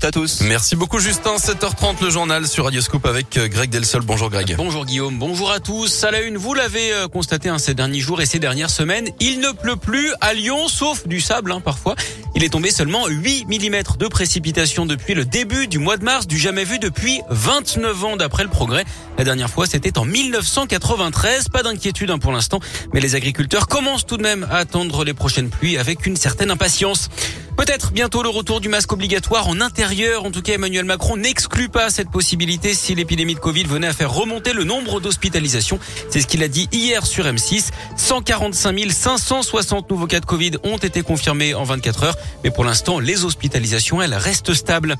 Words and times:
à 0.00 0.10
tous. 0.10 0.40
Merci 0.40 0.74
beaucoup 0.74 0.98
Justin. 1.00 1.36
7h30 1.36 2.02
le 2.02 2.08
journal 2.08 2.48
sur 2.48 2.64
Radioscope 2.64 3.04
avec 3.04 3.36
euh, 3.36 3.46
Greg 3.46 3.68
Delsol. 3.68 4.00
Bonjour 4.00 4.30
Greg. 4.30 4.54
Bonjour 4.56 4.86
Guillaume, 4.86 5.18
bonjour 5.18 5.52
à 5.52 5.60
tous. 5.60 6.02
À 6.02 6.10
la 6.10 6.22
une, 6.22 6.38
vous 6.38 6.54
l'avez 6.54 6.94
euh, 6.94 7.08
constaté 7.08 7.50
hein, 7.50 7.58
ces 7.58 7.74
derniers 7.74 8.00
jours 8.00 8.22
et 8.22 8.26
ces 8.26 8.38
dernières 8.38 8.70
semaines, 8.70 9.10
il 9.20 9.38
ne 9.40 9.52
pleut 9.52 9.76
plus 9.76 10.10
à 10.22 10.32
Lyon, 10.32 10.66
sauf 10.68 11.06
du 11.06 11.20
sable 11.20 11.52
hein, 11.52 11.60
parfois. 11.60 11.94
Il 12.34 12.42
est 12.42 12.48
tombé 12.48 12.70
seulement 12.70 13.06
8 13.06 13.44
mm 13.46 13.98
de 13.98 14.08
précipitation 14.08 14.86
depuis 14.86 15.12
le 15.12 15.26
début 15.26 15.66
du 15.66 15.78
mois 15.78 15.98
de 15.98 16.04
mars, 16.04 16.26
du 16.26 16.38
jamais 16.38 16.64
vu 16.64 16.78
depuis 16.78 17.20
29 17.28 18.04
ans 18.04 18.16
d'après 18.16 18.44
le 18.44 18.48
progrès. 18.48 18.86
La 19.18 19.24
dernière 19.24 19.50
fois, 19.50 19.66
c'était 19.66 19.98
en 19.98 20.06
1993. 20.06 21.50
Pas 21.50 21.62
d'inquiétude 21.62 22.10
hein, 22.10 22.18
pour 22.18 22.32
l'instant, 22.32 22.60
mais 22.94 23.00
les 23.00 23.14
agriculteurs 23.14 23.68
commencent 23.68 24.06
tout 24.06 24.16
de 24.16 24.22
même 24.22 24.48
à 24.50 24.56
attendre 24.56 25.04
les 25.04 25.12
prochaines 25.12 25.50
pluies 25.50 25.76
avec 25.76 26.06
une 26.06 26.16
certaine 26.16 26.50
impatience. 26.50 27.10
Peut-être 27.56 27.92
bientôt 27.92 28.22
le 28.22 28.28
retour 28.28 28.60
du 28.60 28.68
masque 28.68 28.92
obligatoire 28.92 29.46
en 29.46 29.60
intérieur. 29.60 30.24
En 30.24 30.30
tout 30.30 30.42
cas, 30.42 30.54
Emmanuel 30.54 30.84
Macron 30.84 31.16
n'exclut 31.16 31.68
pas 31.68 31.90
cette 31.90 32.10
possibilité 32.10 32.74
si 32.74 32.94
l'épidémie 32.94 33.34
de 33.34 33.40
Covid 33.40 33.64
venait 33.64 33.86
à 33.86 33.92
faire 33.92 34.12
remonter 34.12 34.52
le 34.52 34.64
nombre 34.64 35.00
d'hospitalisations. 35.00 35.78
C'est 36.08 36.20
ce 36.20 36.26
qu'il 36.26 36.42
a 36.42 36.48
dit 36.48 36.68
hier 36.72 37.06
sur 37.06 37.24
M6. 37.24 37.70
145 37.96 38.90
560 38.90 39.90
nouveaux 39.90 40.06
cas 40.06 40.20
de 40.20 40.26
Covid 40.26 40.52
ont 40.64 40.78
été 40.78 41.02
confirmés 41.02 41.54
en 41.54 41.64
24 41.64 42.04
heures. 42.04 42.16
Mais 42.42 42.50
pour 42.50 42.64
l'instant, 42.64 42.98
les 42.98 43.24
hospitalisations, 43.24 44.00
elles 44.00 44.14
restent 44.14 44.54
stables. 44.54 44.96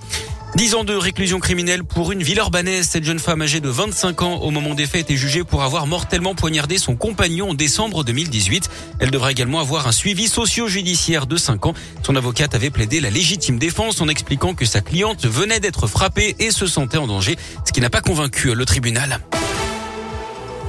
10 0.54 0.74
ans 0.74 0.84
de 0.84 0.94
réclusion 0.94 1.40
criminelle 1.40 1.82
pour 1.82 2.12
une 2.12 2.22
ville 2.22 2.36
urbanaise. 2.36 2.86
Cette 2.86 3.04
jeune 3.04 3.18
femme 3.18 3.40
âgée 3.40 3.60
de 3.60 3.70
25 3.70 4.20
ans 4.20 4.36
au 4.36 4.50
moment 4.50 4.74
des 4.74 4.86
faits 4.86 5.00
était 5.00 5.16
jugée 5.16 5.44
pour 5.44 5.62
avoir 5.62 5.86
mortellement 5.86 6.34
poignardé 6.34 6.76
son 6.76 6.94
compagnon 6.94 7.50
en 7.50 7.54
décembre 7.54 8.04
2018. 8.04 8.68
Elle 9.00 9.10
devra 9.10 9.30
également 9.30 9.60
avoir 9.60 9.86
un 9.86 9.92
suivi 9.92 10.28
socio-judiciaire 10.28 11.26
de 11.26 11.36
5 11.36 11.66
ans. 11.66 11.74
Son 12.02 12.16
avocate 12.16 12.54
avait 12.54 12.70
plaidé 12.70 13.00
la 13.00 13.08
légitime 13.08 13.58
défense 13.58 14.02
en 14.02 14.08
expliquant 14.08 14.54
que 14.54 14.66
sa 14.66 14.82
cliente 14.82 15.24
venait 15.24 15.60
d'être 15.60 15.86
frappée 15.86 16.36
et 16.38 16.50
se 16.50 16.66
sentait 16.66 16.98
en 16.98 17.06
danger, 17.06 17.38
ce 17.64 17.72
qui 17.72 17.80
n'a 17.80 17.90
pas 17.90 18.02
convaincu 18.02 18.54
le 18.54 18.66
tribunal. 18.66 19.20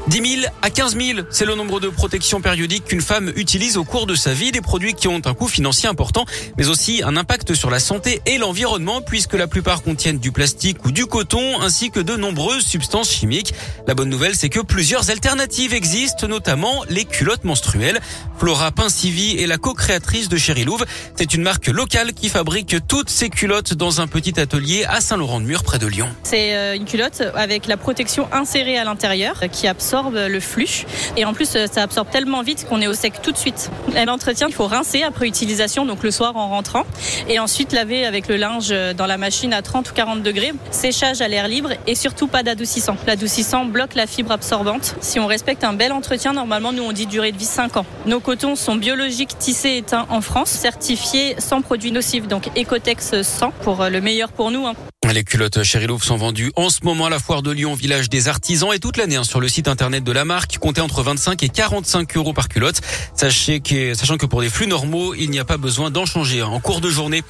10 0.07 0.41
000 0.41 0.53
à 0.61 0.69
15 0.69 0.97
000, 0.97 1.19
c'est 1.29 1.45
le 1.45 1.55
nombre 1.55 1.79
de 1.79 1.87
protections 1.87 2.41
périodiques 2.41 2.83
qu'une 2.83 2.99
femme 2.99 3.31
utilise 3.37 3.77
au 3.77 3.85
cours 3.85 4.05
de 4.05 4.15
sa 4.15 4.33
vie, 4.33 4.51
des 4.51 4.59
produits 4.59 4.95
qui 4.95 5.07
ont 5.07 5.21
un 5.23 5.33
coût 5.33 5.47
financier 5.47 5.87
important, 5.87 6.25
mais 6.57 6.67
aussi 6.67 7.01
un 7.05 7.15
impact 7.15 7.53
sur 7.53 7.69
la 7.69 7.79
santé 7.79 8.21
et 8.25 8.37
l'environnement, 8.37 9.01
puisque 9.01 9.33
la 9.33 9.47
plupart 9.47 9.81
contiennent 9.81 10.19
du 10.19 10.33
plastique 10.33 10.83
ou 10.83 10.91
du 10.91 11.05
coton, 11.05 11.61
ainsi 11.61 11.89
que 11.89 12.01
de 12.01 12.17
nombreuses 12.17 12.65
substances 12.65 13.11
chimiques. 13.11 13.53
La 13.87 13.93
bonne 13.93 14.09
nouvelle, 14.09 14.35
c'est 14.35 14.49
que 14.49 14.59
plusieurs 14.59 15.09
alternatives 15.09 15.73
existent, 15.73 16.27
notamment 16.27 16.83
les 16.89 17.05
culottes 17.05 17.45
menstruelles. 17.45 18.01
Flora 18.38 18.71
Pincivi 18.73 19.41
est 19.41 19.47
la 19.47 19.57
co-créatrice 19.57 20.27
de 20.27 20.35
Chéri 20.35 20.65
Louve. 20.65 20.83
C'est 21.15 21.33
une 21.33 21.43
marque 21.43 21.67
locale 21.67 22.11
qui 22.11 22.27
fabrique 22.27 22.75
toutes 22.89 23.09
ces 23.09 23.29
culottes 23.29 23.73
dans 23.73 24.01
un 24.01 24.07
petit 24.07 24.38
atelier 24.38 24.83
à 24.83 24.99
Saint-Laurent-de-Mur, 24.99 25.63
près 25.63 25.79
de 25.79 25.88
Lyon. 25.88 26.09
C'est 26.23 26.57
euh, 26.57 26.75
une 26.75 26.83
culotte 26.83 27.23
avec 27.35 27.67
la 27.67 27.77
protection 27.77 28.27
insérée 28.33 28.77
à 28.77 28.83
l'intérieur 28.83 29.39
qui 29.49 29.65
absorbe 29.65 29.92
absorbe 29.94 30.17
le 30.27 30.39
flux. 30.39 30.86
Et 31.17 31.25
en 31.25 31.33
plus, 31.33 31.55
ça 31.72 31.83
absorbe 31.83 32.09
tellement 32.09 32.41
vite 32.41 32.66
qu'on 32.67 32.81
est 32.81 32.88
au 32.88 32.95
sec 32.95 33.22
tout 33.22 33.31
de 33.31 33.38
suite. 33.38 33.69
L'entretien, 34.08 34.47
il 34.47 34.53
faut 34.53 34.66
rincer 34.66 35.03
après 35.03 35.27
utilisation, 35.27 35.85
donc 35.85 36.02
le 36.02 36.09
soir 36.09 36.35
en 36.35 36.50
rentrant. 36.50 36.83
Et 37.30 37.38
ensuite 37.38 37.73
laver 37.73 38.03
avec 38.03 38.27
le 38.27 38.38
linge 38.38 38.73
dans 38.97 39.05
la 39.05 39.17
machine 39.17 39.53
à 39.53 39.61
30 39.61 39.91
ou 39.91 39.94
40 39.94 40.23
degrés. 40.23 40.52
Séchage 40.72 41.22
à 41.22 41.27
l'air 41.27 41.47
libre 41.47 41.69
et 41.85 41.94
surtout 41.94 42.25
pas 42.25 42.41
d'adoucissant. 42.41 42.97
L'adoucissant 43.05 43.66
bloque 43.66 43.94
la 43.94 44.08
fibre 44.08 44.31
absorbante. 44.31 44.95
Si 45.02 45.19
on 45.19 45.27
respecte 45.27 45.63
un 45.63 45.73
bel 45.73 45.91
entretien, 45.91 46.33
normalement, 46.33 46.73
nous, 46.73 46.83
on 46.83 46.91
dit 46.91 47.05
durée 47.05 47.31
de 47.31 47.38
vie 47.38 47.45
5 47.45 47.78
ans. 47.78 47.85
Nos 48.07 48.19
cotons 48.19 48.55
sont 48.55 48.75
biologiques, 48.75 49.38
tissés 49.38 49.78
et 49.78 49.83
teints 49.83 50.07
en 50.09 50.22
France, 50.22 50.50
certifiés 50.50 51.35
sans 51.38 51.61
produits 51.61 51.91
nocifs, 51.91 52.28
donc 52.28 52.50
Ecotex 52.57 53.22
100 53.22 53.52
pour 53.61 53.85
le 53.85 54.02
meilleur 54.02 54.31
pour 54.31 54.50
nous. 54.50 54.66
Hein. 54.66 54.73
Les 55.14 55.23
culottes 55.23 55.61
Chérilouf 55.61 56.03
sont 56.03 56.17
vendues 56.17 56.52
en 56.56 56.72
ce 56.72 56.80
moment 56.83 57.06
à 57.06 57.09
la 57.11 57.19
foire 57.19 57.44
de 57.44 57.52
Lyon, 57.52 57.75
village 57.75 58.09
des 58.09 58.28
artisans, 58.30 58.73
et 58.73 58.80
toute 58.80 58.97
l'année 58.97 59.16
hein, 59.16 59.23
sur 59.23 59.39
le 59.39 59.47
site 59.47 59.67
internet 59.67 60.03
de 60.03 60.11
la 60.11 60.25
marque, 60.25 60.58
comptez 60.58 60.81
entre 60.81 61.03
25 61.03 61.44
et 61.44 61.50
45 61.50 62.17
euros 62.17 62.34
par 62.34 62.50
culotte. 62.50 62.81
Sachez 63.13 63.59
que, 63.59 63.94
sachant 63.94 64.18
que 64.18 64.25
pour 64.25 64.41
des 64.41 64.50
flux 64.50 64.66
normaux, 64.66 65.13
il 65.13 65.29
n'y 65.29 65.38
a 65.38 65.46
pas 65.46 65.57
besoin 65.57 65.91
d'en 65.91 66.07
changer 66.07 66.41
hein, 66.41 66.47
en 66.47 66.59
cours 66.59 66.81
de 66.81 66.90
journée. 66.90 67.22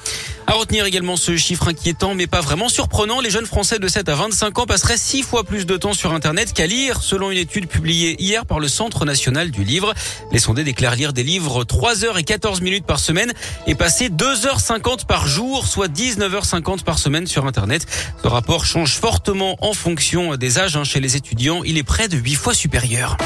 À 0.46 0.52
retenir 0.52 0.86
également 0.86 1.16
ce 1.16 1.36
chiffre 1.36 1.68
inquiétant, 1.68 2.14
mais 2.14 2.26
pas 2.26 2.40
vraiment 2.40 2.70
surprenant. 2.70 3.20
Les 3.20 3.28
jeunes 3.28 3.44
Français 3.44 3.78
de 3.78 3.88
7 3.88 4.08
à 4.08 4.14
25 4.14 4.58
ans 4.60 4.66
passeraient 4.66 4.96
6 4.96 5.22
fois 5.22 5.44
plus 5.44 5.66
de 5.66 5.76
temps 5.76 5.92
sur 5.92 6.14
Internet 6.14 6.54
qu'à 6.54 6.66
lire, 6.66 7.02
selon 7.02 7.30
une 7.30 7.38
étude 7.38 7.66
publiée 7.66 8.16
hier 8.18 8.46
par 8.46 8.60
le 8.60 8.68
Centre 8.68 9.04
national 9.04 9.50
du 9.50 9.62
livre. 9.62 9.92
Les 10.32 10.38
sondés 10.38 10.64
déclarent 10.64 10.96
lire 10.96 11.12
des 11.12 11.22
livres 11.22 11.64
3 11.64 12.04
heures 12.04 12.16
et 12.16 12.24
14 12.24 12.62
minutes 12.62 12.86
par 12.86 12.98
semaine 12.98 13.32
et 13.66 13.74
passer 13.74 14.08
2h50 14.08 15.04
par 15.04 15.26
jour, 15.26 15.66
soit 15.66 15.88
19h50 15.88 16.82
par 16.82 16.98
semaine 16.98 17.26
sur 17.26 17.46
Internet. 17.46 17.73
Ce 18.22 18.28
rapport 18.28 18.64
change 18.64 18.94
fortement 18.94 19.56
en 19.60 19.72
fonction 19.72 20.36
des 20.36 20.58
âges 20.58 20.76
hein, 20.76 20.84
chez 20.84 21.00
les 21.00 21.16
étudiants. 21.16 21.62
Il 21.64 21.78
est 21.78 21.82
près 21.82 22.08
de 22.08 22.16
8 22.16 22.34
fois 22.34 22.54
supérieur. 22.54 23.16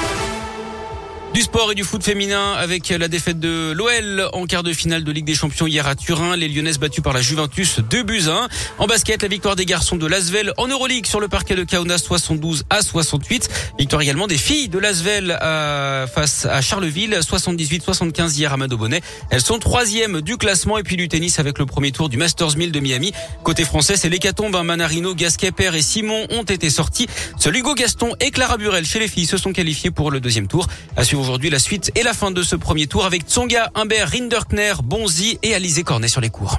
Du 1.39 1.45
sport 1.45 1.71
et 1.71 1.77
du 1.77 1.85
foot 1.85 2.03
féminin 2.03 2.55
avec 2.55 2.89
la 2.89 3.07
défaite 3.07 3.39
de 3.39 3.71
l'OL 3.71 4.29
en 4.33 4.45
quart 4.47 4.65
de 4.65 4.73
finale 4.73 5.05
de 5.05 5.13
Ligue 5.13 5.25
des 5.25 5.37
Champions 5.37 5.69
hier 5.69 5.87
à 5.87 5.95
Turin. 5.95 6.35
Les 6.35 6.49
Lyonnaises 6.49 6.81
battues 6.81 7.01
par 7.01 7.13
la 7.13 7.21
Juventus 7.21 7.79
2 7.79 8.03
buts 8.03 8.25
1. 8.27 8.49
En 8.79 8.87
basket, 8.89 9.23
la 9.23 9.29
victoire 9.29 9.55
des 9.55 9.65
garçons 9.65 9.95
de 9.95 10.05
Lasvel 10.05 10.53
en 10.57 10.67
Euroleague 10.67 11.07
sur 11.07 11.21
le 11.21 11.29
parquet 11.29 11.55
de 11.55 11.63
Kaunas 11.63 11.99
72 11.99 12.65
à 12.71 12.83
68. 12.83 13.51
Victoire 13.79 14.03
également 14.03 14.27
des 14.27 14.37
filles 14.37 14.69
de 14.69 14.81
Lasvel 14.81 15.39
face 16.13 16.45
à 16.45 16.61
Charleville 16.61 17.17
78-75 17.21 18.37
hier 18.37 18.53
à 18.53 18.57
Madobonnet. 18.57 19.01
Elles 19.31 19.41
sont 19.41 19.61
troisième 19.61 20.23
du 20.23 20.39
classement 20.39 20.77
et 20.77 20.83
puis 20.83 20.97
du 20.97 21.07
tennis 21.07 21.39
avec 21.39 21.61
le 21.61 21.67
premier 21.67 21.93
tour 21.93 22.09
du 22.09 22.17
Masters 22.17 22.57
1000 22.57 22.73
de 22.73 22.81
Miami. 22.81 23.13
Côté 23.45 23.63
français, 23.63 23.97
c'est 23.97 24.09
l'hécatombe. 24.09 24.61
Manarino, 24.65 25.15
Gasquet, 25.15 25.53
et 25.57 25.83
Simon 25.83 26.27
ont 26.31 26.43
été 26.43 26.69
sortis. 26.69 27.07
Seul 27.39 27.57
Hugo 27.57 27.75
Gaston 27.75 28.17
et 28.19 28.33
Clara 28.33 28.57
Burel 28.57 28.85
chez 28.85 28.99
les 28.99 29.07
filles 29.07 29.27
se 29.27 29.37
sont 29.37 29.53
qualifiés 29.53 29.93
pour 29.93 30.11
le 30.11 30.19
deuxième 30.19 30.49
tour 30.49 30.67
aujourd'hui 31.29 31.51
la 31.51 31.59
suite 31.59 31.93
et 31.95 32.03
la 32.03 32.15
fin 32.15 32.31
de 32.31 32.43
ce 32.43 32.57
premier 32.57 32.87
tour 32.87 33.05
avec 33.05 33.25
Tsonga, 33.25 33.71
Humbert, 33.75 34.09
Rinderkner, 34.09 34.73
Bonzi 34.83 35.39
et 35.43 35.55
Alizé 35.55 35.83
Cornet 35.83 36.09
sur 36.09 36.23
les 36.23 36.31
cours. 36.31 36.59